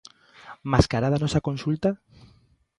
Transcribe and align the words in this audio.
Mascarada 0.73 1.15
a 1.17 1.23
nosa 1.23 1.43
consulta? 1.47 1.89